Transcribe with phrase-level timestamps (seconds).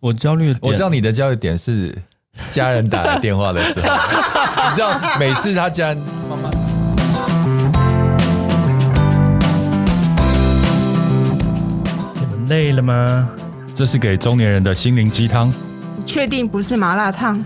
[0.00, 1.94] 我焦虑，我知道你的焦虑点是
[2.50, 3.86] 家人打来电话的时候，
[4.70, 6.48] 你知道每次他家人妈妈，
[12.18, 13.28] 你们累了吗？
[13.74, 15.52] 这是给中年人的心灵鸡汤。
[15.94, 17.44] 你确定不是麻辣烫？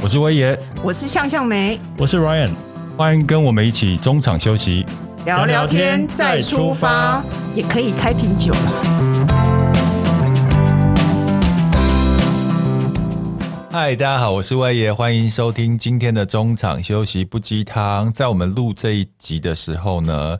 [0.00, 2.50] 我是威爷，我是向向梅，我是 Ryan，
[2.96, 4.86] 欢迎跟我们一起中场休息，
[5.24, 7.20] 聊聊天再出发，
[7.56, 8.95] 也可以开瓶酒了。
[13.78, 18.10] 嗨，大家好，我是威爷，欢迎收听今天的中场休息不鸡汤。
[18.10, 20.38] 在我们录这一集的时候呢，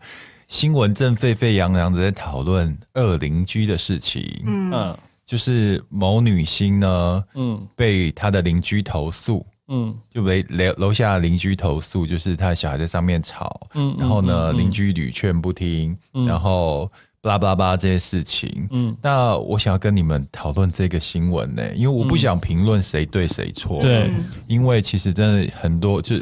[0.48, 4.42] 新闻正沸沸扬扬的在讨论二邻居的事情。
[4.46, 4.96] 嗯，
[5.26, 15.94] 就是某女星呢，嗯，被她的邻居投诉，嗯，就被楼楼下邻居投诉，就是她的小孩在上面吵，嗯，然后呢，邻居屡劝不听，
[16.26, 16.90] 然后。
[17.26, 24.10] 巴拉巴这些事情，嗯，那我想要跟你们讨论这个新闻呢，因为我不想评论谁对谁错，对，
[24.46, 26.16] 因为其实真的很多，就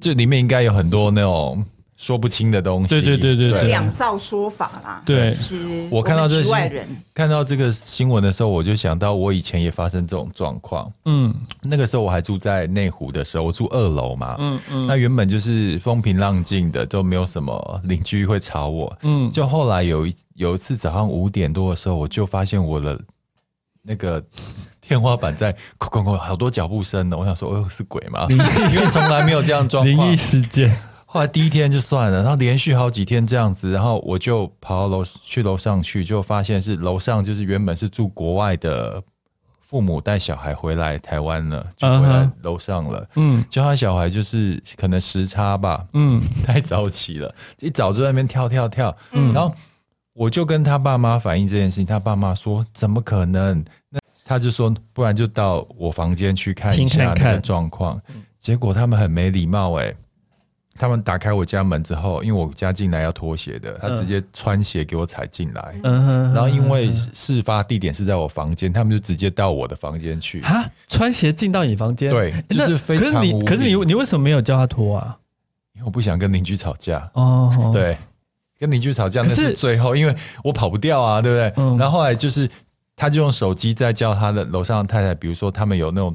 [0.00, 1.64] 这里面应该有很多那种。
[2.04, 5.02] 说不清的东西，对对对对，对，两造说法啦。
[5.06, 10.92] 对，是我看到这些看到这个新闻的时候，我就想到我以前也发生这种状况。
[11.06, 14.36] 嗯，那个时候我还住在内湖的时候，我住二楼嘛。
[14.38, 18.94] 嗯嗯，那原本就是风平浪静的，都没有什么邻居会吵我。
[19.00, 23.00] 嗯，就后来有一有一次早上五点多的时候，我就发现我的
[23.80, 24.22] 那个
[24.82, 27.16] 天花板在哐哐哐，好多脚步声呢。
[27.16, 28.26] 我想说，哦，是鬼吗？
[28.28, 30.76] 因为从来没有这样状况，灵异事件。
[31.14, 39.00] 后来第一天就算了，然后连续好几天这样子，然后我就跑到楼去楼上去，就发现是楼上就是原本是住国外的
[39.60, 43.06] 父母带小孩回来台湾了，就回来楼上了。
[43.14, 48.92] 嗯，就他小孩就是可能时差吧，嗯，太早起了，一早就在那边跳跳跳。
[49.12, 49.54] 嗯，然后
[50.14, 53.64] 我就跟他爸妈反映这件事情，他爸妈说怎么可能？
[53.88, 58.02] 那他就说不然就到我房间去看一下那个状况。
[58.40, 59.96] 结果他们很没礼貌哎、欸。
[60.76, 65.74] 他们打开我家门之后，因为我家进来要脱鞋的，他直接穿鞋给我踩进来。
[65.84, 70.40] 嗯，然后因为事发地点是在我房间，他们就直接到我的房间去。
[70.42, 72.10] 啊，穿鞋进到你房间？
[72.10, 73.12] 对，就是非常。
[73.12, 75.16] 可是你，可是你，你为什么没有叫他脱啊？
[75.74, 77.08] 因为我不想跟邻居吵架。
[77.14, 77.96] 哦，对，
[78.58, 81.52] 跟邻居吵架那是最后，因为我跑不掉啊，对不对？
[81.56, 82.50] 嗯然后后来就是，
[82.96, 86.14] 他就用手机在叫他的楼上的太太，比如说他们有那种。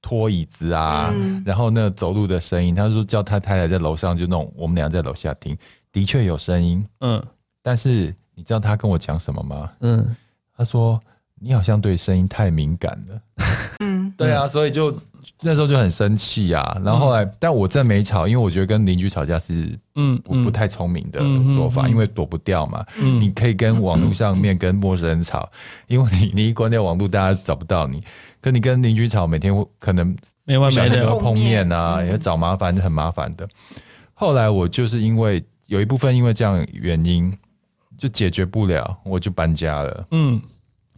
[0.00, 5.56] 拖椅子啊，嗯、然后那走路的声音，他说叫他太太在楼上就弄，我们俩在楼下听，
[5.92, 7.22] 的确有声音，嗯，
[7.62, 9.70] 但是你知道他跟我讲什么吗？
[9.80, 10.16] 嗯，
[10.56, 11.00] 他说
[11.40, 13.20] 你好像对声音太敏感了，
[13.80, 14.96] 嗯， 对啊，所以就
[15.40, 21.18] 那时候就很生气啊，然后后来，嗯、但我真没吵，因为我觉得跟邻居吵架是嗯不不太聪明的
[21.54, 25.48] 做法，嗯嗯嗯、因为躲不掉嘛，嗯，你可以跟网络上面跟陌生人吵，
[25.88, 28.02] 因为你你一关掉网络，大家找不到你。
[28.40, 33.48] 跟你跟邻居吵，每天可能没完没了碰面啊，也找麻烦，就很麻烦的。
[34.14, 37.32] 后来我就是因为有一部分因为这样原因，
[37.96, 40.06] 就解决不了，我就搬家了。
[40.12, 40.40] 嗯，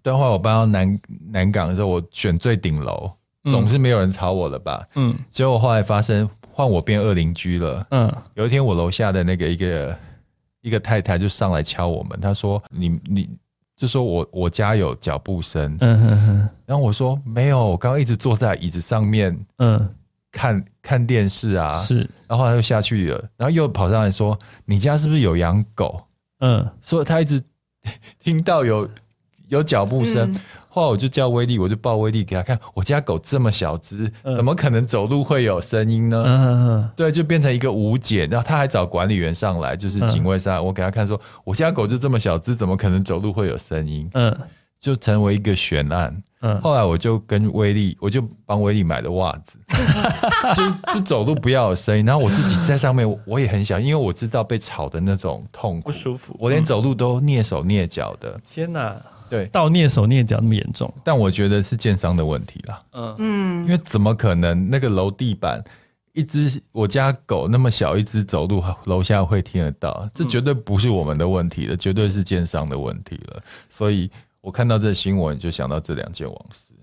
[0.02, 3.10] 等会我搬到南南港的时候，我选最顶楼，
[3.44, 4.86] 总是没有人吵我了吧？
[4.94, 7.86] 嗯，结果后来发生换我变恶邻居了。
[7.90, 9.96] 嗯，有一天我楼下的那个一个
[10.60, 13.28] 一个太太就上来敲我们，她说：“你你。”
[13.80, 19.88] 就说我我家有脚步声，嗯哼哼，然后我说没有，我刚刚一直坐在椅子上面，嗯，
[20.30, 25.98] 看看电视啊，是，然后他就下去了，然后又跑上来说，你家是不是有养狗？
[26.40, 27.42] 嗯，所以他一直
[28.18, 28.86] 听到有
[29.48, 30.30] 有脚步声。
[30.30, 30.40] 嗯
[30.72, 36.22] 后来我就叫威力，我就抱威力给他看，我家狗这么小只，怎么可能走路会有声音呢？
[36.24, 38.24] 嗯、对，就变成一个无解。
[38.26, 44.08] 然后他还找管理员上来，就是警卫上来，我给他看说，我家狗就这么小只，怎么可能走路会有声音？
[44.14, 44.32] 嗯，
[44.78, 46.22] 就成为一个悬案。
[46.42, 49.58] 嗯，后来我就跟威力，我就帮威力买了袜子，
[50.54, 52.04] 就就走路不要有声音。
[52.06, 58.40] 然后我自己在上面，我也很小，因为我知道被吵的那种痛苦不舒服，我连走路都蹑手蹑脚的。
[58.50, 58.96] 天哪！
[59.30, 62.82] 对，到蹑手蹑脚那么严重，但我觉得是建商的问题啦。
[62.90, 65.62] 嗯嗯，因为怎么可能那个楼地板，
[66.12, 70.10] 一只我家狗那么小一只走路，楼下会听得到？
[70.12, 73.40] 这绝对不是我们的问题了，绝对是建商的问题了。
[73.68, 74.10] 所以
[74.40, 76.74] 我看到这新闻，就想到这两件往事。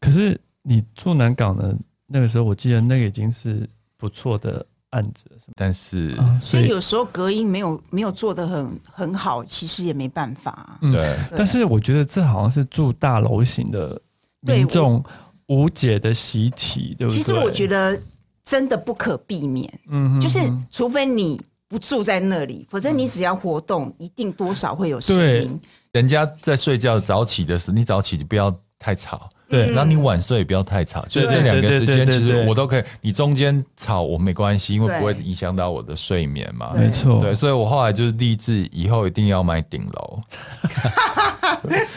[0.00, 1.76] 可是你住南港的
[2.06, 4.64] 那个时候，我记得那个已经是不错的。
[4.90, 5.24] 案子，
[5.54, 10.78] 但是所以有时候隔音没有没有做的很很好，其实也没办法。
[10.80, 14.00] 对，对，但是我觉得这好像是住大楼型的
[14.40, 15.02] 民众
[15.48, 17.16] 无解的习题，对不对？
[17.16, 18.00] 其实我觉得
[18.44, 20.38] 真的不可避免，嗯，就是
[20.70, 25.60] 除非你不住在那里，否则你只要活动，一定多少会有声音。
[25.92, 29.28] 人家在睡觉早起的时候，你早起就不要太吵。
[29.48, 32.82] 对，然后你晚睡也不要太吵，就是这两个时间，其实我都可以。
[33.00, 36.72] 你中间吵我没关系，因为不会影响到我的睡眠嘛。
[36.74, 40.20] 没错，对，所以我后来就是立志，以后一定要买顶楼。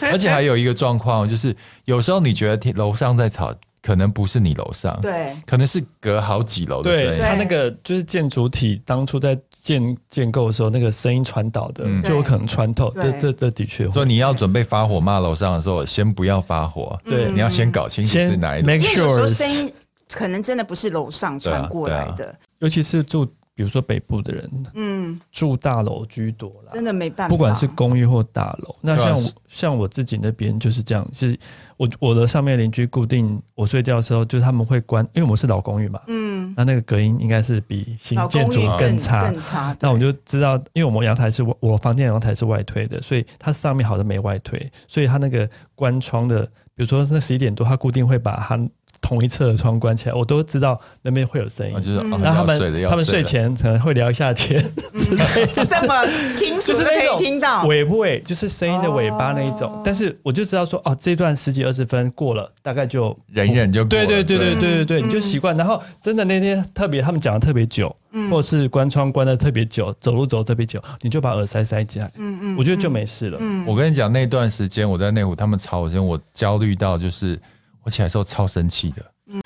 [0.00, 3.54] 而且还有一个状况，就是有时候你觉得楼上在吵。
[3.82, 7.18] 可能不是你楼上，对，可能是隔好几楼的声音。
[7.18, 12.92] 对，它那个就是建筑体当初在建建构的时候，那个声音传导的，就有可能穿透。
[12.94, 13.88] 这这这的确。
[13.90, 16.98] 所以你要准备发火骂楼上的时候，先不要发火。
[17.04, 18.72] 对，你要先搞清楚是哪一楼。
[18.72, 19.72] 因为有时候声音
[20.12, 23.28] 可能真的不是楼上传过来的，尤其是住。
[23.54, 27.28] 比如说北部的人，嗯，住大楼居多啦，真的没办法。
[27.28, 31.38] 不管是公寓或大楼，那像我像我自己那边就是这样，是
[31.76, 39.76] 我我的上面邻居固定我睡觉的时候，就是他们会关，因为我们是老公寓嘛，嗯，那那个隔音应该是比新建筑更差，更差。
[39.80, 46.42] 那我就知道，因为我们阳台是我房间阳台是外推的，所以它上面好像没外推，所以它那个关窗的，
[46.74, 48.58] 比如说那十一点多，它固定会把它。
[49.02, 51.74] 同一侧的窗关起来，我都知道那边会有声音。
[51.82, 54.58] 就是，然后他们他们睡前可能会聊一下天，
[54.94, 59.82] 这么清楚的 可以听到尾不尾，就是声音的尾巴那一种。
[59.84, 64.06] 但是我就知道说，哦，这段十几二十分过了，大概就忍忍就过了。
[64.06, 65.54] 对对对对对对对，你就习惯。
[65.56, 67.94] 然后真的那天特别，他们讲的特别久，
[68.30, 72.10] 或者是关窗关的特别久，走路走特别久，你就把耳塞塞起来。
[72.16, 73.38] 嗯嗯，我觉得就没事了。
[73.66, 77.36] 我跟你讲，那段时间我在内湖，他们吵我，我焦虑到就是。
[77.84, 79.04] 我起来的时候超生气的，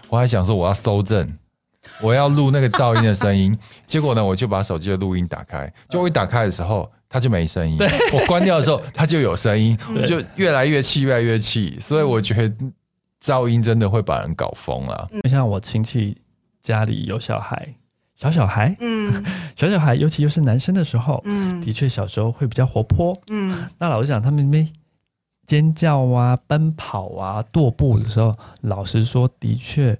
[0.08, 1.26] 我还想说我要搜证，
[2.02, 3.56] 我要录那个噪音的声音。
[3.86, 7.78] 结果呢，我就把手机的录音打开，就我一打开的时候，它就没声音。
[8.12, 11.78] 我关掉的时候，它就有声音，我就越来越气，越来越气。
[11.80, 12.54] 所以我觉得
[13.24, 15.08] 噪音真的会把人搞疯了。
[15.30, 16.16] 像我亲戚
[16.60, 17.74] 家里有小孩，
[18.14, 19.24] 小小孩，嗯，
[19.56, 23.66] 小小孩，尤其又是男生的时候，嗯，的确小时候会比较活泼，嗯。
[23.78, 24.70] 那老实讲，他们没。
[25.46, 29.98] 尖叫啊，奔跑啊，踱步的时候，老实说，的确。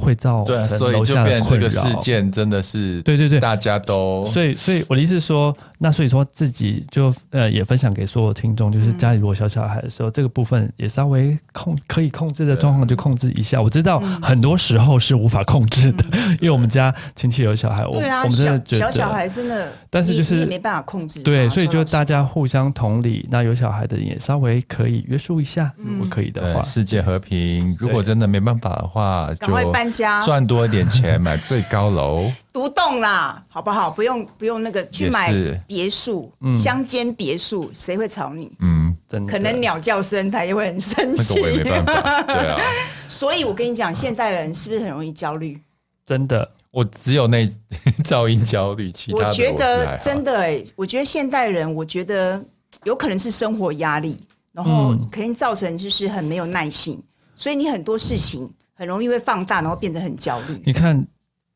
[0.00, 1.68] 会造成楼下的困扰。
[1.68, 13.60] 事件真的是对对对，大家都所以所以我的意思是说，那所以说自己就呃也分享给所有听众，就是家里如果小小孩的时候，这个部分也稍微控可以控制的状况就控制一下。
[13.60, 16.04] 我知道很多时候是无法控制的，
[16.40, 21.22] 因为我们家亲戚有小孩，我我们真的觉得小小孩真的，但是就是没办法控制。
[21.22, 27.76] 对，所以就大家互相同理，那有小孩的也稍微可以约束一下，如果可以的话，世界和平。
[27.78, 29.52] 如果真的没办法的话，就
[29.90, 33.90] 家赚多一点钱买 最高楼，独栋啦，好不好？
[33.90, 35.32] 不用不用那个去买
[35.66, 38.50] 别墅，乡间别墅，谁会吵你？
[38.60, 41.34] 嗯，真的，可能鸟叫声他也会很生气。
[41.34, 42.60] 那个我也没办法，对啊。
[43.08, 45.60] 所以我跟你讲，现代人是不是很容易焦虑？
[46.06, 47.48] 真的，我只有那
[48.04, 52.42] 噪音焦虑，其他的我觉得真的哎，我觉得现代人，我觉得
[52.84, 54.18] 有可能是生活压力，
[54.52, 57.00] 然后肯定造成就是很没有耐性，
[57.34, 58.50] 所以你很多事情。
[58.74, 60.60] 很容易会放大，然后变得很焦虑。
[60.64, 61.06] 你看，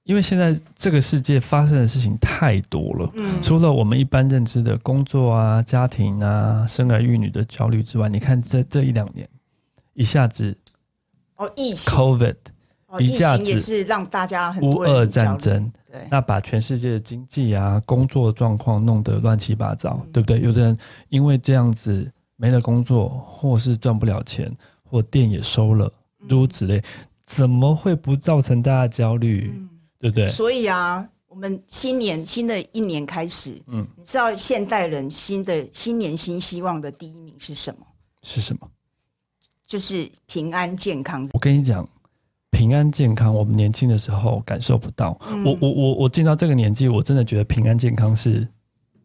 [0.04, 9.28] 因为现在这个世界发生的事情太多了，嗯，除了我们一般认知的工作啊、家庭啊、生儿育女的焦虑之外，你看这这一两年，
[9.92, 10.56] 一下子
[11.36, 12.36] 哦，疫情，COVID，
[13.00, 20.40] 一下子也是让大家很乌俄战争，对，那把全世界的经济啊、工作状况弄得乱七八糟，对不对？
[20.40, 20.76] 有的人
[21.10, 24.50] 因为这样子没了工作，或是赚不了钱，
[24.84, 25.92] 或店也收了，
[26.28, 26.82] 诸如此类。
[27.28, 29.52] 怎么会不造成大家焦虑？
[29.54, 29.68] 嗯、
[29.99, 30.26] 对不对？
[30.28, 37.87] 所以啊，我们新年新的一年开始，嗯，你知道现代人新的新年新希望的第一名是什么？
[38.23, 38.66] 是什么？
[39.66, 41.28] 就是平安健康。
[41.35, 41.87] 我跟你讲，
[42.50, 45.16] 平安健康，我们年轻的时候感受不到。
[45.28, 48.49] 嗯、我我我我进到这个年纪，我真的觉得平安健康是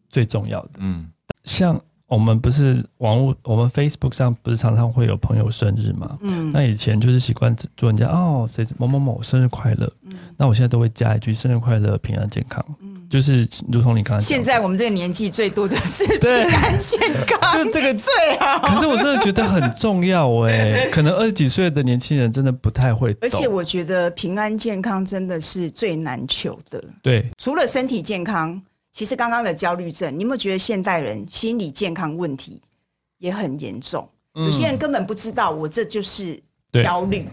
[0.08, 0.70] 最重要的。
[0.78, 1.12] 嗯，
[1.44, 1.78] 像。
[2.14, 6.16] 我们不是网络，我们 Facebook 上不是常常会有朋友生日嘛？
[6.20, 9.90] 嗯，那以前就是习惯祝人家哦，谁某某某生日快乐。
[10.04, 12.64] 嗯，那我现在都会加一句生日快乐，平安健康。
[12.80, 14.24] 嗯，就是如同你刚才。
[14.24, 18.60] 现在我们这个年纪最多的是平安健康， 就这个最好。
[18.72, 23.16] 可是我真的觉得很重要哎，可能二十几岁的年轻人真的不太会。
[23.20, 26.82] 而且我觉得平安健康真的是最难求的。
[27.02, 28.62] 对，除了身体健康。
[28.94, 32.62] 其实刚刚的焦虑症，你有没有觉得现代人心理健康问题
[33.18, 34.08] 也很严重？
[34.34, 36.40] 嗯、有些人根本不知道我这就是
[36.74, 37.28] 焦虑。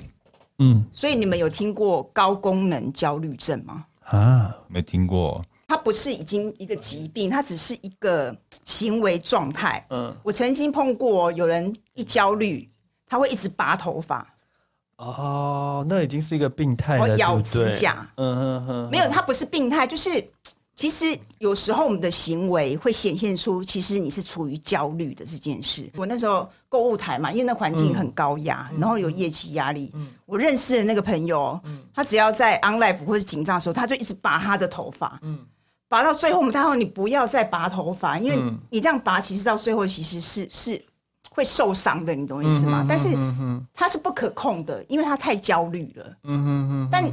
[0.57, 3.85] 嗯，所以你们有听过高功能焦虑症吗？
[4.05, 5.45] 啊，没听过。
[5.67, 9.85] 它不是已经一个疾病，它只是一个行为状态。
[9.91, 12.67] 嗯，我曾经碰过有人一焦虑，
[13.05, 14.27] 他会一直拔头发。
[14.97, 17.01] 哦，那已经是一个病态了。
[17.03, 18.07] 我咬指甲。
[18.17, 20.27] 嗯嗯嗯，没有，它不是病态，就是。
[20.81, 25.87] 其实有时候我们的行为会显现出，其实你是处于焦虑的这件事。
[25.95, 29.91] 我那时候购物台嘛，因为那环境很高压，嗯、然后有业绩压力。
[29.93, 35.19] 嗯、我认识的那个朋友，嗯、他只要在 on live 或者紧张的时候，他就一直拔他的头发。
[35.21, 35.37] 嗯、
[35.87, 40.83] 拔到最后，我们他说你不要再拔头发，因为你这样拔，其实到最后其实是是
[41.29, 42.81] 会受伤的，你懂我意思吗？
[42.81, 46.05] 嗯、哼哼哼但是他是不可控的，因为他太焦虑了。
[46.23, 47.05] 嗯哼哼哼但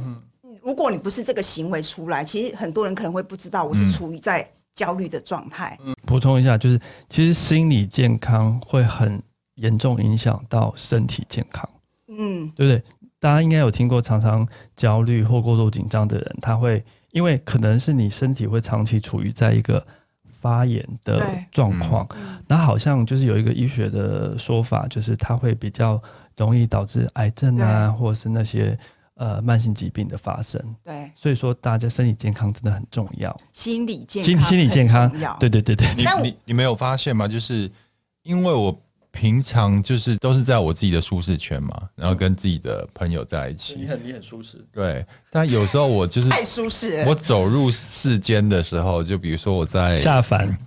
[0.61, 5.77] 如果你不是这个行为出来，其实很多人可能会不知道我是处于在焦虑的状态。
[5.83, 9.21] 嗯，补充一下，就是其实心理健康会很
[9.55, 11.67] 严重影响到身体健康。
[12.07, 12.83] 嗯，对不对？
[13.19, 19.85] 大家应该有听过，常常焦虑或过度紧张的人，他会因为可能是你身体会长期处于在一个
[20.29, 22.07] 发炎的状况，
[22.47, 26.01] 那好像就是有一个医学的说法，就是它会比较
[26.37, 28.77] 容易导致癌症啊，或者是那些。
[29.19, 35.85] 呃，慢性疾病的发生，对，所以说大家身体健康真的很重要，心理健心心理健康，对对对对。
[35.97, 37.27] 你你你没有发现吗？
[37.27, 37.69] 就是
[38.23, 38.73] 因为我
[39.11, 45.05] 平常就是都是在我自己的舒适圈嘛，然后跟自己的朋友在一起，你很你很舒适，对。
[45.29, 50.57] 但有时候我就是太舒适，我走入世间的时候，就比如说我在下凡。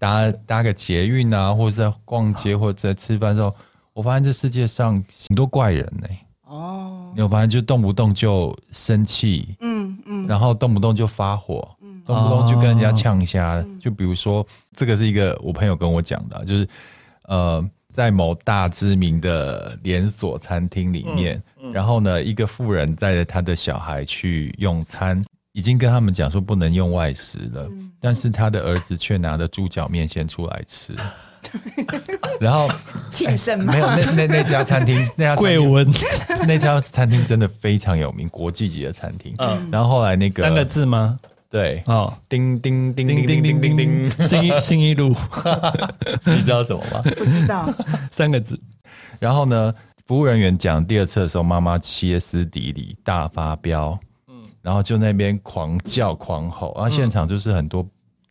[0.00, 3.54] 搭搭个捷运啊，或者在逛街或者在吃饭的时候，
[3.92, 4.94] 我发现这世界上
[5.28, 6.18] 很多怪人呢、欸。
[6.46, 13.56] 哦，有反正就动不动就生气，嗯嗯，然后动不动就发火，嗯，动不动就跟人家呛瞎。
[13.56, 16.68] 哦、就比如说，这个是一个我朋友跟我讲的，就是
[17.24, 30.94] 呃，在某大知名的连锁餐厅里面，嗯嗯、然后呢，一个妇人带着他的小孩去用餐，已经跟他们讲说不能用外食了，嗯、但是他的儿子却拿着猪脚面先出来吃。
[32.40, 32.68] 然后
[33.08, 33.72] 庆生吗？
[33.72, 35.86] 没有，那那那家餐厅，那家贵温，
[36.46, 39.34] 那家餐厅真的非常有名，国际级的餐厅。
[39.38, 41.18] 嗯，然后后来那个三个字吗？
[41.50, 45.14] 对，哦，叮叮叮叮叮叮叮叮，信义信义路，
[46.24, 47.02] 你知道什么吗？
[47.16, 47.68] 不知道，
[48.10, 48.58] 三个字。
[49.18, 49.74] 然后呢，
[50.06, 57.84] 服务人员讲第二次的时候，妈妈歇斯底里，大发飙，嗯，然后就那边狂叫狂吼，然后现场就是很多。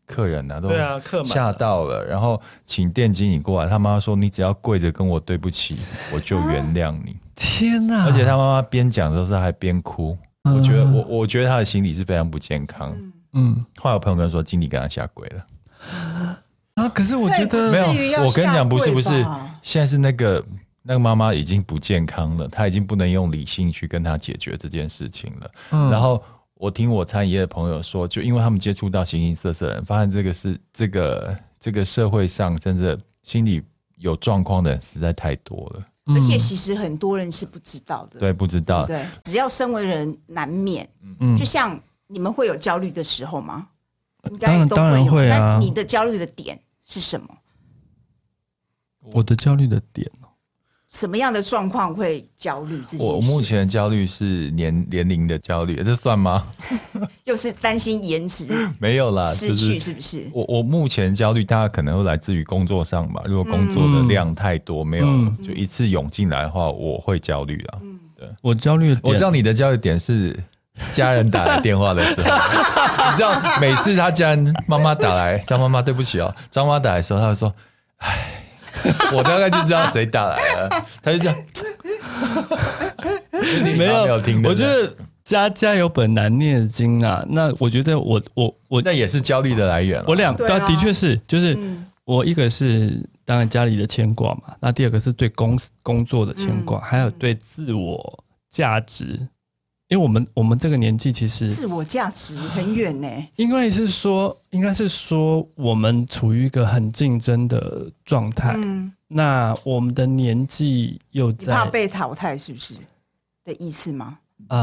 [0.10, 3.70] 客人呐、啊，都吓到了，然后请店经理过来。
[3.70, 5.78] 他妈妈说：“你只要跪着跟我对不起，
[6.12, 8.06] 我就原谅你。”天哪！
[8.06, 10.18] 而且他妈妈边讲的时候还边哭。
[10.46, 12.98] 我觉得我我觉得他的心理是非常不健康。
[13.34, 15.46] 嗯，后来我朋友跟他说，经理跟他下跪了。
[16.74, 16.90] 啊！
[16.90, 19.10] 可是我觉得没有，我跟你讲，不是不是，
[19.62, 20.44] 现在是那个
[20.82, 25.52] 那个妈妈已经不健康了，她已经不能用理性去跟他解决这件事情了。
[25.70, 26.24] 嗯，然后。
[26.60, 33.64] 我听我餐饮业的朋友说，就因为他们接触到形形色色的人，发现这个是这个这个社会上真的心理
[33.96, 38.20] 有状况的人实在太多了，而且其实很多人是不知道的。
[38.20, 38.86] 对，不知道。
[38.86, 40.88] 对，只要身为人，难免。
[41.22, 43.70] 嗯，就像你们会有焦虑的时候吗？
[44.30, 44.76] 应该都会有。
[44.76, 45.40] 当然会啊。
[45.40, 47.38] 那你的焦虑的点是什么？
[49.14, 50.12] 我的焦虑的点。
[50.92, 52.82] 什么样的状况会焦虑？
[52.82, 56.44] 自己我目前的焦虑是年年龄的焦虑，这算吗？
[57.26, 58.48] 又是担心颜值
[58.82, 60.28] 没有啦，失去是不是？
[60.34, 63.22] 我我目前焦虑，大家可能会来自于工作上吧。
[63.26, 65.06] 如果工作的量太多，嗯、没有
[65.46, 67.78] 就一次涌进来的话，我会焦虑啊。
[67.84, 70.36] 嗯，对，我焦虑，我知道你的焦虑点是
[70.92, 72.30] 家人打来电话的时候，
[73.12, 77.54] 你知道每次他家人妈妈打来，张妈妈对不起哦，张妈打来的时候，他会说，
[77.98, 78.44] 唉。
[79.14, 81.36] 我大概就知道谁打来了，他就这样。
[83.64, 84.94] 你 没有，没有听，我觉得
[85.24, 87.24] 家家有本难念的经啊。
[87.30, 90.04] 那我觉得我我我那也是焦虑的来源。
[90.08, 91.58] 我两，个啊，的确是，就是
[92.06, 99.20] 我一个是当然家里的牵挂嘛，那第二个是对公工作的牵挂，还有对自我价值。
[99.90, 103.08] 因为我们我们这个年纪其实自我价值很远呢。
[103.38, 108.54] 因为是说，应该是说，我们处于一个很竞争的状态。
[108.56, 112.76] 嗯，那我们的年纪又在怕被淘汰，是不是
[113.44, 114.20] 的意思吗？
[114.48, 114.58] 啊、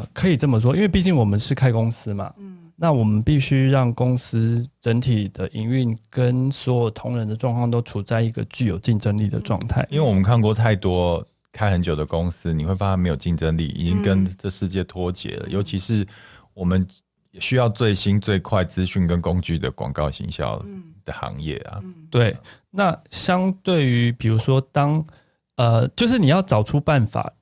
[0.00, 2.32] 呃，可以这么说，因为毕竟我们是开公司嘛。
[2.38, 9.86] 嗯，那我们必须让公司整体的营运跟所有同仁的状况都处在一个具有竞争力的状态。
[9.88, 11.24] 因为我们看过太多。
[11.58, 15.46] 开很久的公司，你会发现没有竞争力，已经跟这世界脱节了。
[15.48, 16.06] 嗯、尤其是
[16.54, 16.86] 我们
[17.40, 20.64] 需要最新最快资讯跟工具的广告行销
[21.04, 21.80] 的行业啊。
[21.82, 22.36] 嗯、对，
[22.70, 25.04] 那相对于比如说当，
[25.56, 27.32] 呃，就是你要找出办法，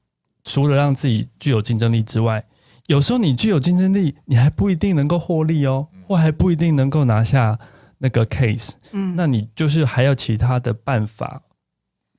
[0.45, 2.43] 除了让自己具有竞争力之外，
[2.87, 7.59] 有时候你具有竞争力，你还不一定能够获利哦，或还不一定能够拿下
[7.99, 8.71] 那个 case。
[8.93, 11.43] 嗯，那你就是还有其他的办法。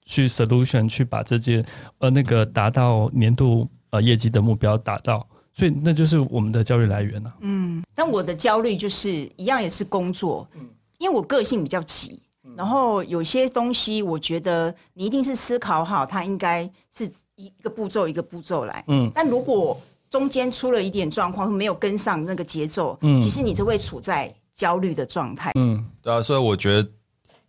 [0.08, 1.64] 去 solution 去把这件
[2.00, 5.22] 呃那个达到年度呃业绩的目标达到，
[5.54, 7.34] 所以那就是我们的焦虑来源了。
[7.42, 10.68] 嗯，但我的焦虑就是一样，也是工作，嗯
[11.00, 12.20] 因为我个性比较急，
[12.56, 18.84] 然后有些东西我觉得你一定是思考好，它应该是一个步骤一个步骤来。
[18.88, 25.52] 嗯，但如果中间出了一点状况，没有跟上那个节奏，嗯，其实你就会处在焦虑的状态。
[25.54, 26.90] 嗯，对啊，所以我觉得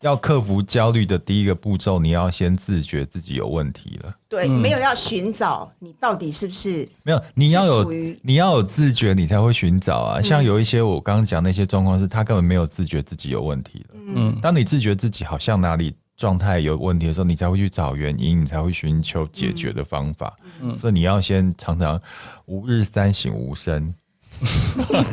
[0.00, 4.14] 要克服焦虑的第一个步骤，你要先自觉自己有问题了。
[4.28, 10.22] 对，没有要寻找你到底是不是没有，你要有你要有自觉，你才会寻找啊。
[10.22, 13.94] 像有一些我刚刚讲那些状况，是他根本没有自觉自己有问题了。
[14.14, 15.94] 嗯，当你自觉自己好像哪里。
[16.18, 20.36] 状态有问题的时候，你才会去找原因，你才会寻求解决的方法。
[20.60, 21.96] 嗯，所以你要先常常
[22.46, 23.94] 吾日三省吾身。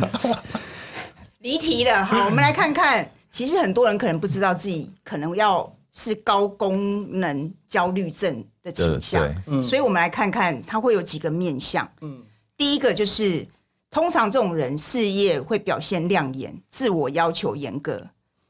[1.41, 3.07] 离题了，好，我们来看看。
[3.35, 9.29] 其实很多人可能不知道自己可能要是高功能焦虑症的倾向。
[9.45, 11.85] 嗯，所以我们来看看它会有几个面向。
[11.99, 12.23] 嗯，
[12.55, 13.45] 第一个就是
[13.91, 18.01] 通常这种人事业会表现亮眼，自我要求严格。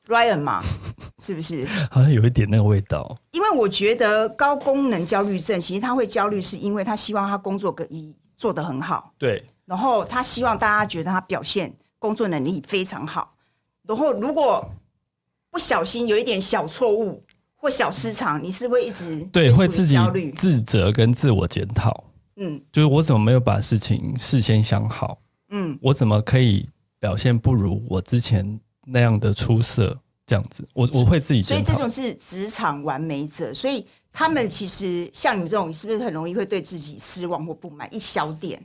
[0.05, 0.61] Ryan 嘛，
[1.17, 1.65] 是不是？
[1.89, 3.17] 好像有一点那个味道。
[3.31, 9.11] 因为我觉得高功能焦虑症，其实他会焦虑，是因为他希望他工作可以做得很好。
[9.17, 9.43] 对。
[9.65, 13.31] 然后他希望大家觉得他表现工作能力非常好。
[13.87, 14.67] 然后如果
[15.49, 17.23] 不小心有一点小错误
[17.55, 22.03] 或小失常，你是会一直对会自己焦虑、自责跟自我检讨。
[22.37, 25.19] 嗯，就是我怎么没有把事情事先想好？
[25.49, 26.67] 嗯，我怎么可以
[26.99, 28.59] 表现不如我之前？
[28.87, 31.41] 那样的出色，这样子，我我会自己。
[31.41, 37.91] 所以这种是职场完美者，所以他们其实像你们这种，是不是很容易会对自己失望或不满？
[37.91, 38.63] 一小点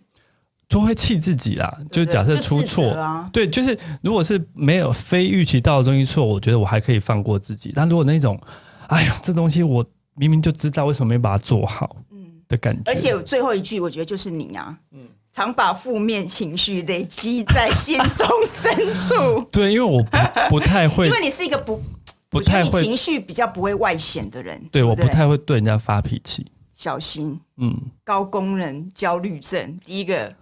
[0.71, 1.77] 就会气自己啦。
[1.93, 7.73] 就假设出错啊，对，就是如果是没有非预期到的东西错，我觉得我还可以放过自己。
[7.75, 8.41] 但如果那种，
[8.87, 9.85] 哎呀，这东西我
[10.15, 11.97] 明明就知道，为什么没把它做好？
[12.11, 12.83] 嗯，的感觉。
[12.91, 15.01] 而且最后一句，我觉得就是你啊，嗯。
[15.33, 19.41] 常把负面情绪累积在心中深处。
[19.53, 20.19] 对，因为我不
[20.51, 21.81] 不太会，因为你是一个不
[22.29, 24.61] 不太会情绪比较不会外显的人。
[24.73, 26.45] 对，我不太会对人家发脾气。
[26.75, 27.73] 小心，嗯，
[28.03, 30.35] 高功能焦虑症，第一个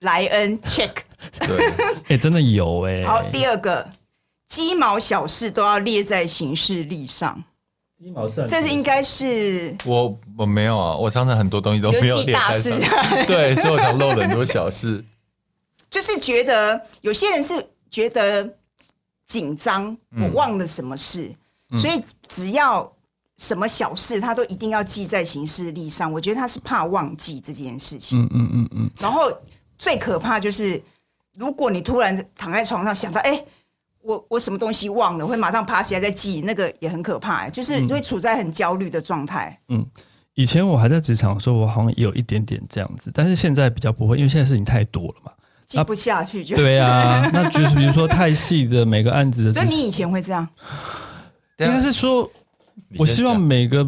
[0.00, 0.92] 莱恩 check。
[1.40, 3.04] 对，哎、 欸，真的有哎、欸。
[3.06, 3.88] 好，第二个
[4.46, 7.42] 鸡毛小事都要列在行事历上。
[7.98, 12.70] 鸡毛蒜皮，这是应该是我我没有啊，我常常很多东西都没有列大事，
[13.26, 15.04] 对，所以我常漏了很多小事。
[15.90, 18.48] 就是觉得有些人是觉得
[19.26, 21.34] 紧张，我忘了什么事，
[21.70, 22.90] 嗯、所以只要
[23.38, 26.12] 什么小事，他都一定要记在行事历上。
[26.12, 28.22] 我觉得他是怕忘记这件事情。
[28.22, 28.90] 嗯嗯嗯嗯。
[29.00, 29.32] 然后
[29.78, 30.82] 最可怕就是，
[31.38, 33.42] 如果你突然躺在床上想到，哎。
[34.00, 39.60] 我我什么东西忘了，会马上爬起来再记，那个也很可怕，就是会处在很焦虑的状态。
[39.68, 39.84] 嗯，
[40.32, 45.32] 以前我还在职场的时候，我好像也有一点点这样子，但是现在比较不会，因为现在事情太多了嘛，
[45.66, 46.56] 记不下去就。
[46.56, 50.48] 对啊， 那就是比如说太细的每个案子的， 所以你以前会这样？
[51.58, 52.30] 应该是说，
[52.96, 53.86] 我希望每个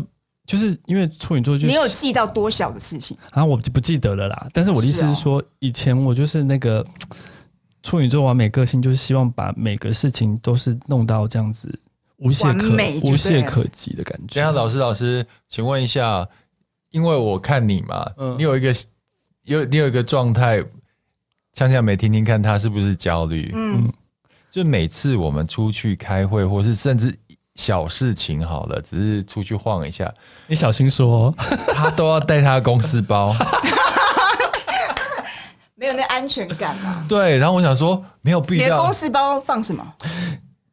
[0.50, 3.44] 就是因为处女座就，你有记到多小的事情啊？
[3.44, 4.48] 我就不记得了啦。
[4.52, 6.84] 但是我的意思是说，以前我就是那个。
[7.82, 11.80] 处女座完美个性就是希望把每个事情都是弄到这样子
[12.18, 14.34] 无懈可无懈可击的感觉。
[14.34, 16.28] 等下，老师，老师，请问一下，
[16.90, 18.70] 因为我看你嘛，嗯、你有一个
[19.44, 20.62] 有你有一个状态，
[21.54, 23.50] 想想没听听看，他是不是焦虑？
[23.54, 23.90] 嗯，
[24.50, 27.18] 就每次我们出去开会，或是甚至
[27.60, 30.10] 小事情好了，只是出去晃一下，
[30.46, 31.34] 你小心说、哦，
[31.74, 33.34] 他都要带他的公司包。
[35.76, 37.04] 没有那安全感嘛？
[37.06, 38.64] 对，然后我想说没有必要。
[38.64, 39.86] 你的公司包放什么？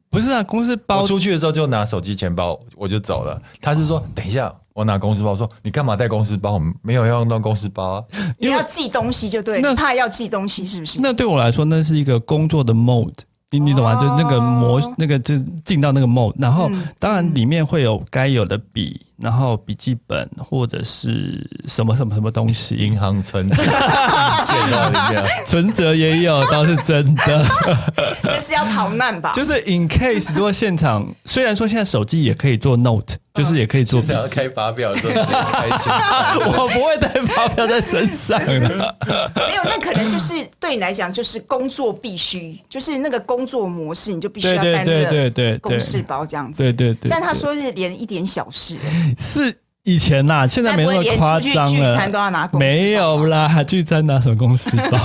[0.10, 3.42] 不是啊，公司包我出去的时候就拿手机、钱包，我就走了。
[3.62, 5.36] 他是说等一下，我拿公司包。
[5.36, 6.54] 说你干嘛带公司包？
[6.54, 8.04] 我没有要用到公司包啊。
[8.38, 11.00] 你要寄东西就对，那怕要寄东西是不是？
[11.02, 13.14] 那对我来说，那是一个工作的 mode。
[13.50, 13.96] 你你懂吗？
[13.96, 23.56] 就那个模，那个就进到那个 mode，然后当然里面会有该有的笔，然后笔记本或者是什么什么什么东西，银行存折，
[25.48, 27.46] 存折也有，倒是真的。
[28.22, 29.32] 那是要逃难吧？
[29.34, 33.16] 就是 in case 如果现场，虽然说现在手机也可以做 note。
[33.38, 35.94] 就是也可以做， 要开发票的时候直接开钱。
[36.58, 38.96] 我不会带发票在身上的。
[39.36, 46.64] 没有，那可能就是对你来讲，就是工作必须，就是那个工作模式，你就必须要带那个公事包这样子。
[46.64, 47.10] 对对对。
[47.10, 48.76] 但他说是连一点小事
[49.18, 49.56] 是。
[49.88, 51.72] 以前呐、啊，现在没那么夸张了。
[51.72, 55.00] 聚餐都要拿公事包，没有啦，聚餐拿什么公司包？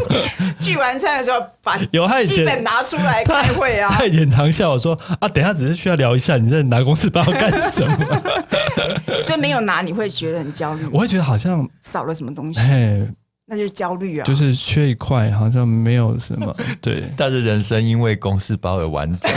[0.60, 3.90] 聚完餐的时候把 有他基本拿出来开会啊。
[3.96, 7.96] 他以前常笑我说啊，等一下只是需要聊一下，你在拿公司包干什么？
[9.22, 10.86] 所以没有拿，你会觉得很焦虑。
[10.92, 12.60] 我会觉得好像少了什么东西。
[12.60, 13.00] 哎，
[13.46, 16.54] 那就是焦虑啊，就是缺一块，好像没有什么。
[16.82, 19.32] 对，但是人生因为公事包而完整，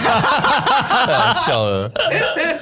[1.06, 1.92] 太好笑了。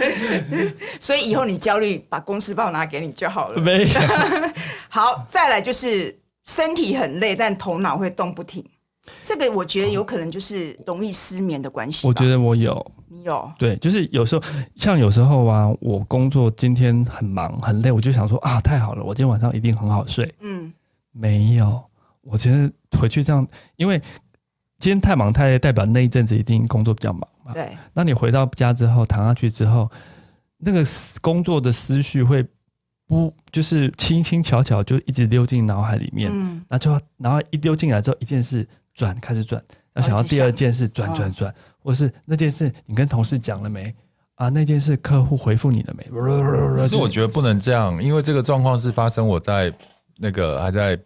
[1.00, 3.62] 所以以后你焦虑，把公司报拿给你就好了。
[3.62, 3.89] 没有。
[4.89, 8.63] 好，再来就是身体很累，但头脑会动不停。
[9.21, 12.06] 这个我觉得有可能就是容易失眠的关系。
[12.08, 13.50] 我觉得我有，你有？
[13.58, 14.43] 对，就是有时候
[14.76, 20.30] 像有时候啊，我工作今天很忙很累，我就想说啊，太好了，我今天晚上一定很好睡。
[20.41, 20.73] 嗯。
[21.13, 21.82] 没有，
[22.21, 23.47] 我其实回去这样，
[23.78, 23.97] 因为
[24.78, 27.54] 今天太忙太累，代表那一阵子一定工作比较忙嘛。
[27.54, 27.76] 对。
[27.94, 29.90] 那你回到家之后躺下去之后，
[30.58, 30.84] 那个
[31.22, 32.46] 工作的思绪会
[33.08, 36.30] 不就是轻轻巧巧就一直溜进脑海里面。
[36.34, 36.64] 嗯。
[36.68, 39.64] 那就然后一溜进来之后，一件事转开始转，
[39.96, 43.96] 要想到第二件事转转转，或是那件事你跟同事讲了没
[44.36, 44.50] 啊？
[44.50, 46.04] 那件事客户回复你了没？
[46.76, 49.74] 可是我觉得不能这样，因为这个状况是发生我在。
[50.20, 51.00] 那个还在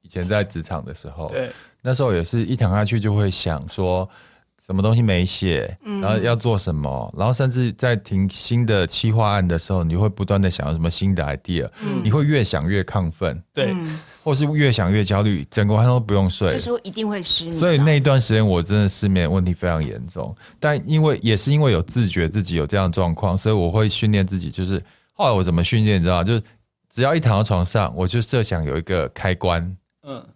[0.00, 1.50] 以前在职场的时候，对，
[1.82, 4.08] 那时候也是一躺下去就会想说，
[4.64, 11.68] 什么东西没写，然后要做什么，然后甚至在停新的企划案的时候，你会不断的想要什么新的 idea，
[12.02, 13.74] 你会越想越亢奋，对，
[14.22, 17.56] 或是越想越焦虑，整个晚上都不用睡，就是说一定会失眠。
[17.56, 26.24] 所以那一段时间我真的失眠问题非常严重，但因为也是因为有自觉自己有这样的状况，所以我会训练自己，就是后来我怎么训练，你知道吗？
[26.24, 26.42] 就是。
[26.90, 30.26] 只要一躺到床上，我就设想有一个开关，嗯，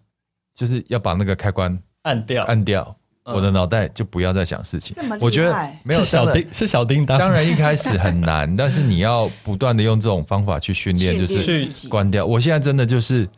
[0.55, 4.95] 就是要把那个开关按掉，按掉，我的脑袋就不要再想事情。
[4.97, 5.17] 这么。
[5.21, 7.19] 我觉得没有是小叮，是小叮当。
[7.19, 12.27] 当然一开始很难， 但是你要不断的用这种方法去训练，就是关掉。
[12.27, 13.29] 我现在真的就是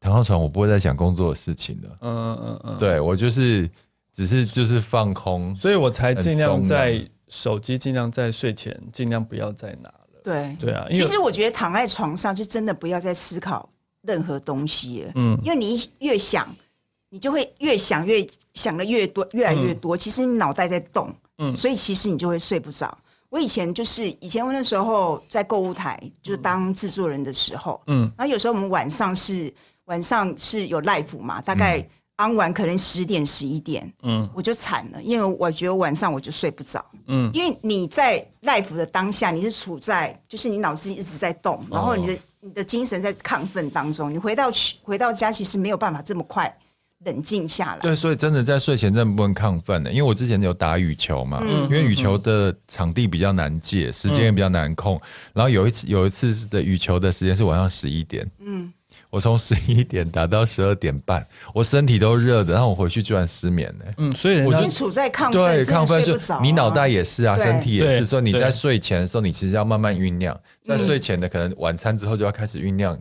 [0.00, 1.88] 躺上床，我不会再想工作的事情了。
[2.02, 3.68] 嗯嗯嗯，对，我就是
[4.12, 9.94] 只是就是放空，所以我才尽量在手机，尽量在睡前尽量不要再拿了。
[10.22, 13.68] 对对啊，其实我觉得躺在床上就真的不要再思考
[14.02, 16.54] 任何东西，嗯，因为你越想，
[17.12, 19.94] 你就会越想越想的越多，越来越多。
[19.94, 22.96] 嗯、其实你脑袋在动，嗯，所以其实你就会睡不着。
[23.28, 29.52] 我以前就是以前我那时候在购物台就当制作人的时候，嗯，然后有时候我们晚上是
[29.84, 46.54] 晚上是有 live 嘛，大概、安完可能十点十一点，嗯，我就惨了，因为我觉得晚上我就睡不着，嗯，因为你在 live 的当下，你是处在就是你脑子一直在动，然后你的你的精神在亢奋当中，你回到去回到家，其实没有办法这么快
[47.04, 47.80] 冷静下来。
[47.80, 55.00] 对，所以真的在睡前真的不能亢奋的，因为我之前有打羽球嘛，嗯，因为羽球的场地比较难借，时间也比较难控，
[55.32, 58.72] 然后有一次有一次的羽球的时间是晚上十一点，嗯。
[59.08, 63.84] 我从十一点打到十二点半，我身体都热的，然后我回去居然失眠呢。
[63.96, 68.04] 嗯，所以我是处在亢奋，对，亢奋就你脑袋也是啊，身体也是。
[68.04, 70.38] 所以你在睡前的时候，你其实要慢慢酝酿。
[70.62, 72.98] 在睡前的可能晚餐之后就要开始酝酿，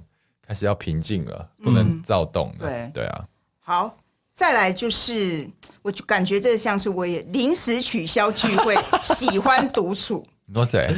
[0.47, 2.53] 开始要平静了，不能躁动。
[2.57, 3.25] 对对啊。
[3.71, 3.95] 好，
[4.33, 5.49] 再来就是，
[5.81, 10.25] 我就感觉这像是我也临时取消聚会， 喜欢独处。
[10.45, 10.93] 你说谁？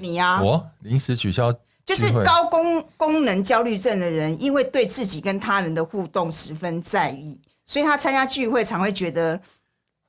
[0.00, 0.42] 你呀？
[0.42, 1.54] 我临时取消。
[1.84, 9.40] 就是高功功能焦虑症的人，因为对自己跟他人的互动十分在意，所以他参加聚会常会觉得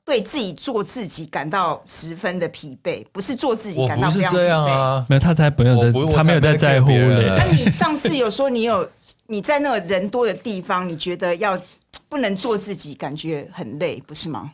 [0.04, 4.40] 对自己做自己感到十分的疲惫，不是做自己感到非常疲惫。
[4.40, 6.90] 这样啊，没有，他才不用在，他没有在在乎。
[6.90, 8.88] 那你上次有说你有
[9.28, 11.60] 你在那个人多的地方，你觉得要
[12.08, 14.52] 不能做自己，感觉很累，不是吗？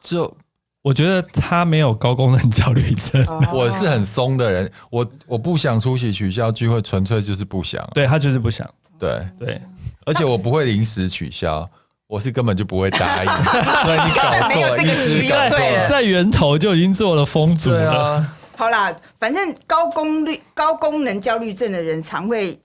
[0.00, 0.36] 就。
[0.84, 8.68] 我觉得他没有高功能焦虑症，我是很松的人，我我不想出席取消聚会，纯粹就是不想，对他就是不想，
[8.98, 9.62] 对对，
[10.04, 11.70] 而且我不会临时取消，
[12.08, 13.30] 我是根本就不会答应，
[13.86, 18.02] 所以你搞错，这个需要对，在源头就已经做了风阻了。
[18.02, 22.58] 啊、好啦，反正高功率高功能焦虑症的人常会。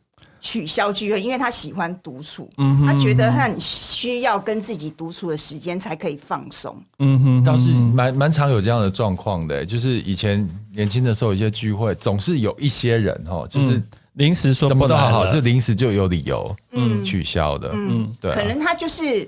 [0.47, 6.81] 取消聚会，因为他喜欢独处，嗯、哼他觉得他很需要跟自己独处的时间才可以放松。
[6.99, 13.83] 嗯哼，倒是蛮蛮常有这样的状况的，就是以前年轻的时候，一些聚会总是有一些人哈，就是
[14.13, 17.03] 临时说什么都好好，就临时就有理由嗯。
[17.03, 19.27] 取消的，嗯，嗯对、啊，可能他就是。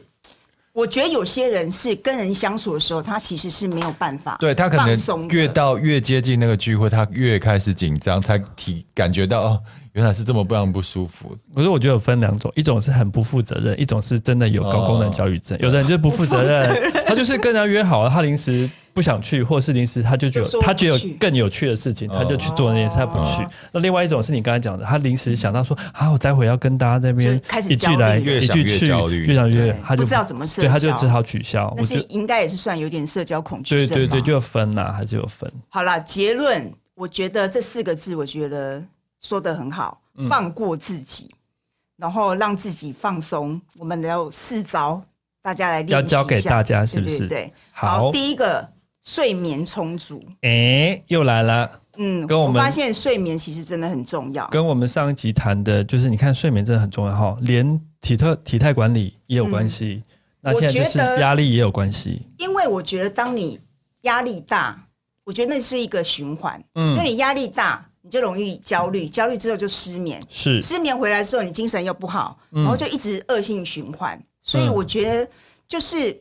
[0.72, 4.38] 我觉得有些人是跟人相处的时候，他其实是没有办法。
[4.40, 9.62] 对，他可能越到越接近那个聚会，他越开始紧张，才体感觉到哦，
[10.00, 11.38] 原来是这么不让不舒服。
[11.54, 15.58] 可是我觉得有分两种，一种是很不负责任，一种是真的有高功能焦虑症。
[15.58, 18.70] 哦、有的人就是不负责任， 他就是跟人家约好了，他临时。
[18.92, 23.48] 不想去，或是临时，他就觉得他觉得有更有趣的事情，他就去做那件事，他不去。
[23.72, 31.72] 那另外一种是你刚才讲的，他临时想到说啊，我待会要跟大家在那边一句来一句去，越想越他就不知道怎么社交，对，他就只好取消。
[31.78, 33.96] 但是应该也是算有点社交恐惧症。
[33.96, 35.50] 对对对，就有分呐，还是有分。
[35.70, 38.84] 好了，结论，我觉得这四个字，我觉得
[39.20, 41.30] 说的很好，放过自己。
[41.98, 43.62] 然后让自己放松。
[43.78, 45.02] 我们有四招，
[45.42, 47.20] 大家来练习一下，要教给大家，是不是？
[47.20, 48.66] 对，对，对，好，好，第一个
[49.02, 50.24] 睡眠充足。
[50.44, 51.82] 哎，又来了。
[51.98, 54.48] 嗯，跟我们我发现睡眠其实真的很重要。
[54.48, 60.02] 跟我们上一集谈的，就是你看睡眠真的很重要哈，连体特体态管理也有关系。
[60.06, 62.26] 嗯、那现在就是压力也有关系。
[62.38, 63.60] 因为我觉得当你
[64.04, 64.82] 压力大，
[65.26, 66.64] 我觉得那是一个循环。
[66.76, 74.18] 嗯，就你压力大，你就容易焦虑，焦虑之后就失眠，是失眠回来之后你精神又不好，然后就一直恶性循环。
[74.18, 75.32] 嗯、所以我觉得
[75.68, 76.20] 就是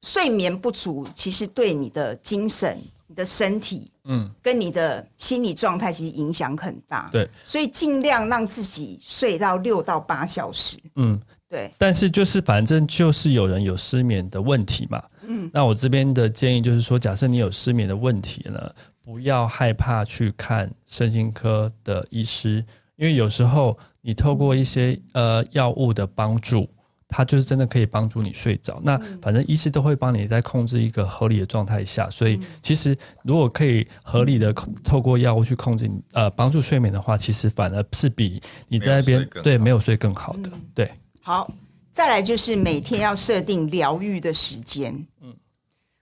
[0.00, 2.78] 睡眠不足，其实对你的精神。
[3.08, 11.18] 你的身体，嗯，跟你的心理状态其实影响很大，对，所以尽量让自己睡到六到八小时，嗯，
[11.48, 11.70] 对。
[11.78, 18.74] 但是就是反正就是有人有失眠的问题嘛，嗯，那我这边的建议就是说，假设你有失眠的问题呢，
[19.06, 22.56] 不要害怕去看身心科的医师，
[22.96, 26.68] 因为有时候你透过一些呃药物的帮助。
[27.08, 28.80] 它就是真的可以帮助你睡着。
[28.82, 40.50] 那反正医师都会帮你在控制一个合理的状态下，所以其实如果可以合理的透过药物去控制你呃帮助睡眠的话，其实反而是比你在那边对没有睡更好的。
[40.74, 40.92] 对，
[41.22, 41.48] 好，
[41.92, 44.92] 再来就是每天要设定疗愈的时间。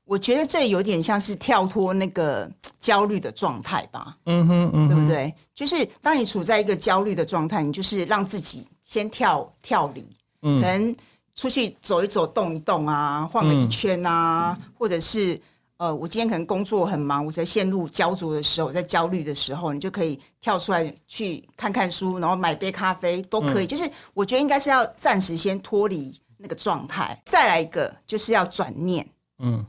[0.05, 4.17] 嗯，我觉得这有点像是跳脱那个焦虑的状态吧。
[4.27, 5.35] 嗯哼，嗯哼，对不对？
[5.55, 10.09] 就是当你处在一个焦虑的状态，你就是让自己先跳跳离。
[10.43, 10.95] 可能
[11.35, 15.41] 出去走一走、动一动啊，晃个一圈啊，嗯、或者是
[15.79, 23.65] 呃，我今天可能工作很忙，我在陷入焦灼的时候，在焦虑的时候，你就可以跳出来去看看书，然后买杯咖啡都可以。
[23.65, 29.05] 嗯、就是我觉得应该是要暂时先脱离那个状态，再来一个就是要转念。
[29.39, 29.65] 嗯，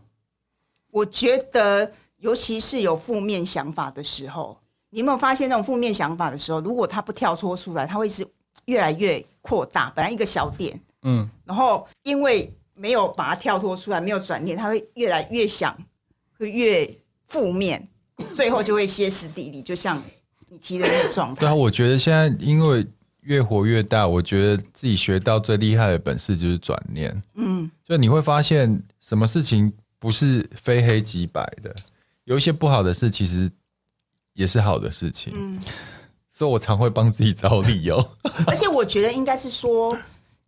[0.95, 4.57] 我觉得尤其是有负面想法的时候，
[4.89, 8.25] 你有没有发现那种负面想法的时候，如果他不跳脱出来，他会是。
[8.67, 15.77] 越来越扩大，本来一个小点，嗯，然后因为没有把它跳脱出来，没有转念，他会越来越想，
[16.39, 16.89] 会越
[17.27, 17.85] 负面，
[18.33, 20.01] 最后就会歇斯底里，就像
[20.47, 21.41] 你提的那个状态。
[21.41, 22.87] 对啊，我觉得现在因为
[23.21, 27.21] 越活越大，我觉得自己学到最厉害的本事就是转念。
[27.35, 29.71] 嗯，就你会发现什么事情
[30.05, 31.75] 不是非黑即白的，
[32.25, 33.51] 有一些不好的事其实
[34.33, 35.33] 也是好的事情。
[35.35, 35.59] 嗯。
[36.29, 37.97] 所以我常会帮自己找理由，
[38.45, 39.97] 而且我觉得应该是说，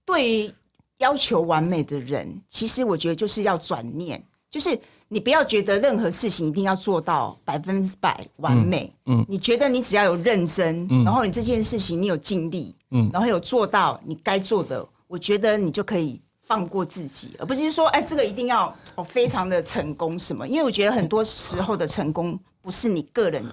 [0.05, 0.53] 对于
[0.99, 20.47] 要求完美的人，其实我觉得就是要转念，就是你不要觉得任何事情一定要做到百分之百完美，嗯，嗯，你觉得你只要有认真，嗯，然后你这件事情你有尽力，嗯，然后有做到你该做的，我觉得你就可以放过自己，而不是说，哎，这个一定要哦非常的成功什么？
[20.47, 23.43] 因为我觉得很多时候的成功不是你个人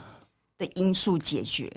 [0.56, 1.70] 的因素解决。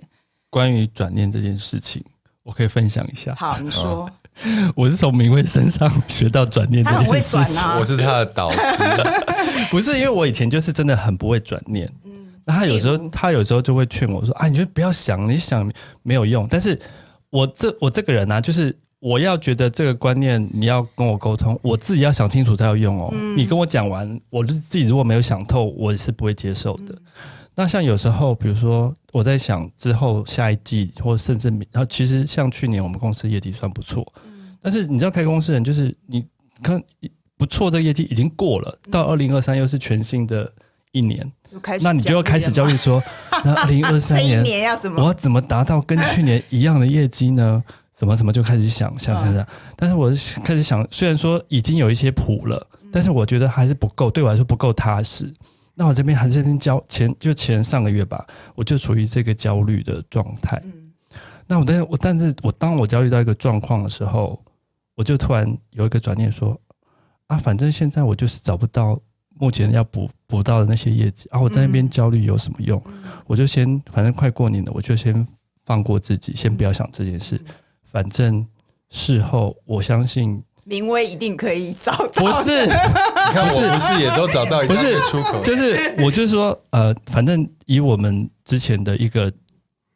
[0.49, 2.03] 关于转念这件事情，
[2.43, 3.35] 我可以分享一下。
[3.35, 4.09] 好，你说。
[4.75, 7.57] 我是从明慧身上学到转念这件事情。
[7.57, 8.59] 啊、我是他的导师，
[9.71, 11.91] 不是因为我以前就是真的很不会转念。
[12.03, 12.11] 嗯，
[12.45, 15.67] 那他有时候他有时候就会劝我说：“啊，你就不要想，你想
[16.03, 16.79] 没有用。”但是
[17.31, 18.77] 我这我这个人呢、啊，就是
[19.07, 23.09] 我要觉得这个观念你要跟我沟通，我自己要想清楚才有用哦。
[23.13, 26.93] 嗯、你跟我讲完，我就自己如果没有想透，我是不会接受的。
[26.93, 27.01] 嗯。
[27.55, 36.25] 那像有时候，比如说我在想之后下一季，或甚至然后其实像去年我们公司业绩算不错，嗯，但是你知道开公司人就是你
[36.61, 36.83] 看
[37.37, 40.51] 不错的业绩已经过了，到二零二三又是全新的
[40.91, 41.31] 一年，
[41.81, 43.01] 那你就要开始焦虑说，
[43.45, 44.43] 那二零二三年
[44.97, 47.63] 我要怎么达到跟去年一样的业绩呢？
[47.97, 50.09] 什么什么就开始想想想想，但是我
[50.45, 55.33] 开始想，虽然说已经有一些谱了，但是我觉得还是不够，对我来说不够踏实。
[55.73, 60.61] 那我这边还是这边焦前就前上个月吧，我就处于这个焦虑的状态。
[60.65, 60.91] 嗯、
[61.47, 64.39] 那我但是我但是我当我焦虑到一个状况的时候，
[64.95, 66.59] 我就突然有一个转念说
[67.27, 68.99] 啊，反正现在我就是找不到
[69.39, 72.81] 目前要补补到的那些业绩啊，我在那边焦虑有什么用？
[72.87, 72.93] 嗯、
[73.25, 75.27] 我就先反正快过年了，我就先
[75.65, 77.35] 放过自己，先不要想这件事。
[77.35, 77.53] 嗯、
[77.91, 78.45] 反正
[78.89, 80.43] 事后我相信。
[80.69, 82.21] 明威一定可以找到。
[82.21, 82.71] 不是， 你
[83.31, 84.75] 看我不是也都找到一个
[85.09, 85.41] 出口？
[85.41, 89.31] 就是我就是说，呃，反正以我们之前的一个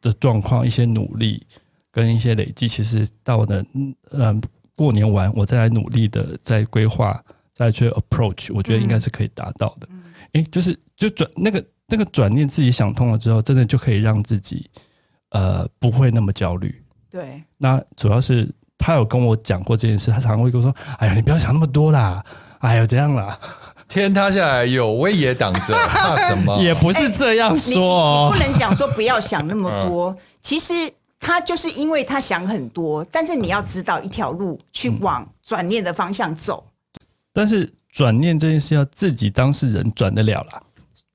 [0.00, 1.46] 的状况，一些努力
[1.90, 4.34] 跟一些累积，其实到的嗯、呃、
[4.74, 9.86] 过年完，我再来努力的再规划，再去 approach，我觉得应该是可以达到的。
[10.32, 14.70] 哎、嗯，就是就转那个那个转念，自己想通了之后，真的就可以让自己
[15.32, 16.81] 呃不会那么焦虑。
[17.12, 18.48] 对，那主要是。
[18.84, 22.20] 他有跟我讲过这件事，他常常会跟我说：“哎呀，你不要想那么多啦，
[22.58, 23.38] 哎呀，这样啦，
[23.86, 26.58] 天塌下来有威爷挡着， 怕什么？
[26.60, 30.10] 也不是这样说，哦，欸，你，你不能讲说不要想那么多。
[30.10, 30.72] 嗯，其实
[31.20, 36.66] 他就是因为他想很多，但是你要知道一条路去往转念的方向走。
[37.32, 40.60] 但是转念这件事要自己当事人转得了啦。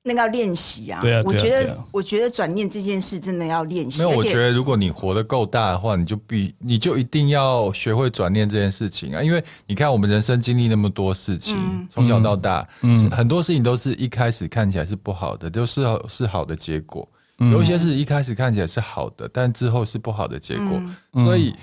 [0.04, 1.00] 那个要练习啊！
[1.02, 4.02] 对啊，我觉得，我觉得转念这件事真的要练习。
[4.02, 9.22] 没有，我觉得如果你活得够大的话，你就必你就一定要学会转念这件事情啊！
[9.22, 11.56] 因为你看，我们人生经历那么多事情，
[11.90, 17.06] 从小到大，嗯，很多事情都是一开始看起来是不好的，都是是好的结果。
[17.38, 20.80] 有一些是一开始看起来是好的，但之后是不好的结果，
[21.24, 21.54] 所以。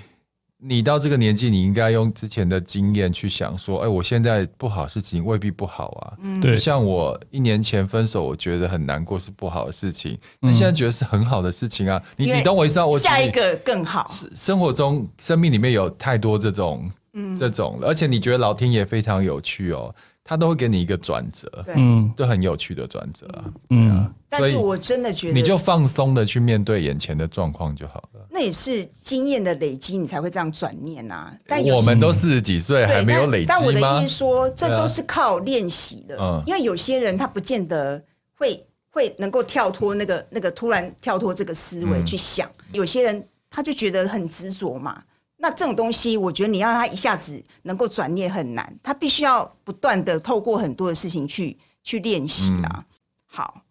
[0.68, 6.12] 你到这个年纪，你应该用之前的经验去想说，哎，我现在不好事情未必不好啊。
[6.20, 6.58] 嗯，对。
[6.58, 10.18] 像我一年前分手，我觉得很难过，是不好的事情。
[10.40, 12.02] 那现在觉得是很好的事情啊。
[12.16, 12.86] 你你懂我意思啊？
[12.86, 14.10] 我下一个更好。
[14.34, 19.94] 生活中，生命里面有太多这种，嗯，这种，而且你觉得老天爷非常有趣哦。
[20.26, 28.26] 他都会给你一个转折，嗯，都很有趣的转折啊，嗯，但是我真的觉得，你就放松的去面对眼前的状况就好了。
[28.28, 31.32] 那也是经验的累积，你才会这样转念啊。
[31.46, 33.54] 但我们都四十几岁还没有累积吗？
[33.56, 36.18] 但我的意思说，这都是靠练习的。
[36.20, 38.02] 嗯，因为有些人他不见得
[38.34, 38.60] 会
[38.90, 45.00] 会能够跳脱那个那个突然跳脱这个思维去想，有些人他就觉得很执着嘛。
[45.38, 52.68] 那这种东西，我觉得你要他一下子能够转念很难，他必须要不断的透过很多的事情去去练习啊。
[52.78, 52.84] 嗯、
[53.26, 53.62] 好，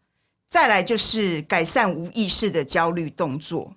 [0.48, 3.74] 再来就是改善无意识的焦虑动作，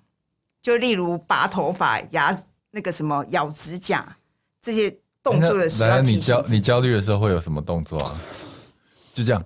[0.61, 2.37] 就例如拔头发、牙
[2.71, 4.15] 那个什么咬指甲
[4.61, 8.21] 这些动作的时候，你焦你焦虑的时候会有什么动作啊？
[9.11, 9.43] 就这样。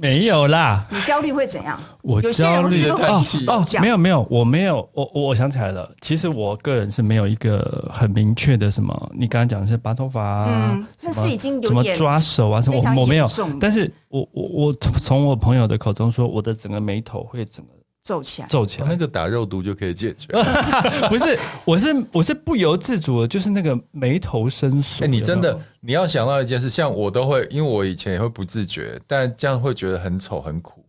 [0.00, 1.78] 没有啦，你焦虑会怎样？
[2.02, 5.86] 我焦虑的哦哦，没有没有，我没有，我我我想起来了。
[6.00, 13.26] 其实我个人是没有一个很明确的什么，你刚刚讲的是拔头发啊，那是已经有什么抓手啊什么，我没有。
[13.60, 17.72] 但是我我我从我朋友的口中说，我的整个眉头会整个。
[18.02, 20.28] 皱起来，皱起来，那个打肉毒就可以解决。
[21.08, 25.04] 不是，我是我是不由自主的，就是那个眉头深锁。
[25.04, 30.84] 哎，你真的你要想到一件事，像我都会，因为我以前也会不自觉，但这样会觉得很丑很苦，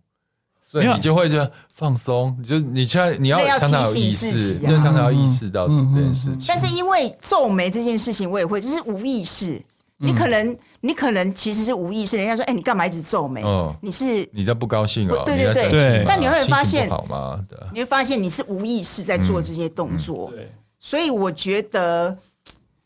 [0.63, 6.45] 所以你就会就放松，就你现在你要常常有意识，就常常要意识到这件事情。
[6.47, 9.62] 但是因为皱眉这件事情，我也会，就是无意识。
[10.01, 12.17] 你可能，你可能其实是无意识。
[12.17, 13.43] 人家说，哎，你干嘛一直皱眉？
[13.81, 15.23] 你是你在不高兴哦？
[15.25, 16.03] 对对对。
[16.07, 17.39] 但你会发现，好吗？
[17.71, 20.31] 你会发现你是无意识在做这些动作。
[20.31, 20.51] 对。
[20.79, 22.17] 所以我觉得，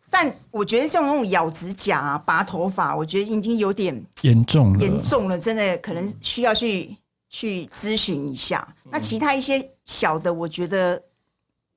[0.09, 6.95] 但我觉得像那种咬指甲啊、拔头发，我觉得已经有点严重了，严重了，真的可能需要去
[7.29, 8.67] 去咨询一下。
[8.91, 11.01] 那其他一些小的，我觉得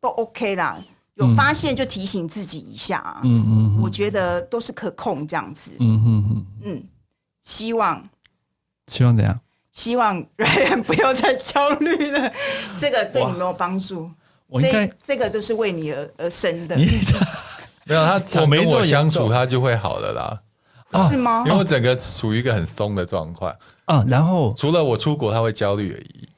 [0.01, 0.79] 都 OK 啦。
[1.19, 3.45] 有发现就提醒自己一下啊，嗯
[3.77, 6.47] 嗯，我觉得都是可控这样子，嗯嗯嗯。
[6.65, 6.85] 嗯，
[7.43, 8.03] 希望。
[8.87, 9.39] 希望怎样？
[9.73, 12.33] 希望 Ryan 不要再焦虑了，
[12.79, 14.11] 这个对你没有帮助。
[14.47, 16.75] 我应该这个都是为你而而生的，
[17.85, 20.41] 没有他我跟我相处，他就会好了啦，
[21.09, 21.43] 是吗？
[21.47, 23.55] 因为我整个处于一个很松的状况
[23.89, 26.29] 啊，然后除了我出国他会焦虑而已。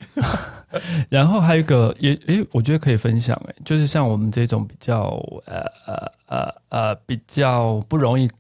[1.11, 5.09] 然后还有一个也诶，我觉得可以分享诶，就是像我们这种比较
[5.47, 8.31] 呃呃呃呃比较不容易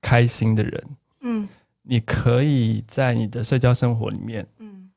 [0.00, 0.84] 开心的人，
[1.20, 1.46] 嗯，
[1.82, 4.88] 你可以在你的社交生活里面，嗯，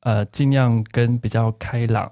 [0.00, 2.08] 呃，尽量跟比较开朗，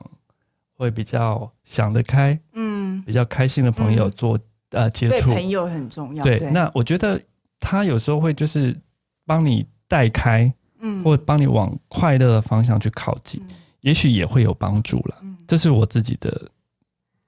[0.76, 4.36] 会比较想得开，嗯，比较开心的朋友做
[4.70, 6.24] 呃接触，朋友很重要。
[6.24, 7.20] 对，那我觉得
[7.60, 8.76] 他有时候会就是
[9.24, 13.42] 帮你带开，嗯，或者帮你往快乐的方向去靠近。
[13.82, 15.16] 也许也会有帮助了，
[15.48, 16.50] 这是我自己的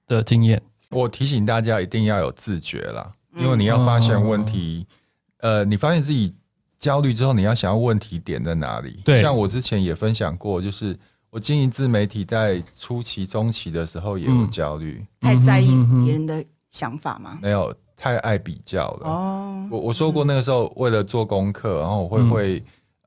[0.05, 0.61] 的经验。
[0.91, 4.85] 我提醒大家一定要有自觉啦，因为你要发现问题，
[5.39, 6.31] 呃，你发现自己
[6.77, 9.01] 焦虑之后，你要想要问题点在哪里。
[9.03, 10.95] 对，像我之前也分享过，就是
[11.31, 15.71] 我经营自媒体在初期、中期的时候也有焦虑，太在意
[16.05, 17.39] 别人的想法吗？
[17.41, 19.09] 没有，太爱比较了。
[19.09, 22.63] 哦，我我说过那个时候为了做功课，然后我会会。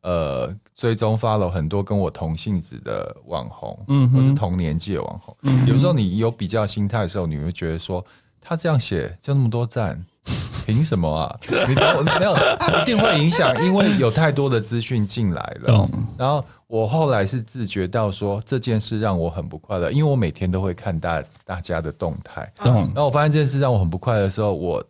[0.07, 5.37] 呃，追踪 follow 很多跟我同性子的网红，嗯，或是同年纪的网红。
[5.43, 8.05] 嗯，有时候你有比较心态的时候，你会觉得说，
[8.41, 10.01] 他这样写就那么多赞，
[10.65, 11.37] 凭什么啊？
[11.51, 15.89] 你没有，一定会影响，因为有太多的资讯进来了。
[16.17, 22.49] 然后我后来是自觉到说，这件事让我很不快乐，因为我每天都会看大大家的动态。
[22.59, 24.81] 懂然后我发现这件事让我很不快乐的时候，我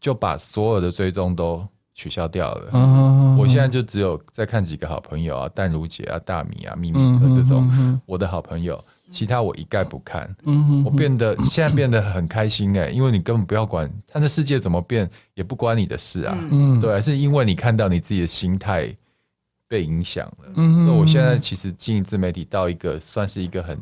[0.00, 1.66] 就把所有的追踪都。
[1.94, 3.11] 取消掉了，嗯、
[3.42, 10.32] 我现在就只有在看几个好朋友啊，淡如姐啊、大米啊、秘密的这种、嗯嗯、我的好朋友，其他我一概不看。
[10.44, 16.38] 嗯、我变得现在变得很开心哎、欸，因为你根本不要管他的世界怎么变，也不关你的事啊。
[16.50, 18.94] 嗯、对，是因为你看到你自己的心态
[19.66, 20.52] 被影响了。
[20.54, 23.78] 嗯，所以我现在其实经营自媒体到一个算是一个很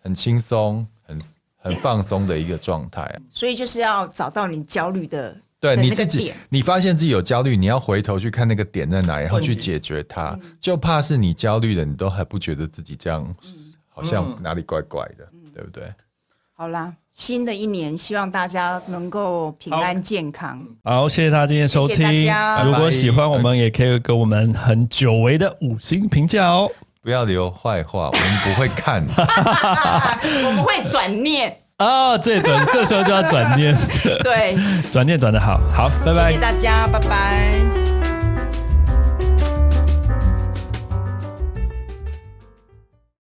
[0.00, 1.20] 很轻松、很
[1.56, 3.12] 很放松的一个状态。
[3.28, 5.36] 所以就是要找到你焦虑的。
[5.64, 10.38] 对你自己，你发现自己有焦虑，你要回头去看那个点在哪，然后去解决它。
[10.60, 13.34] 就怕是你焦虑的，你都还不觉得自己这样，
[13.88, 15.90] 好像哪里怪怪的，对不对？
[16.56, 20.62] 好啦，新的一年希望大家能够平安健康。
[20.84, 21.96] 好，谢谢大家今天收听。
[21.96, 22.62] 谢谢大家。
[22.64, 26.70] 如果喜欢我们，也可以给我们很久违的五星评价哦。
[27.00, 29.02] 不要留坏话，我们不会看。
[30.46, 31.63] 我们会转念。
[31.78, 33.76] 哦，这转这时候就要转念，
[34.22, 34.56] 对，
[34.92, 37.83] 转念转的好，好，拜拜，谢谢大家，拜拜。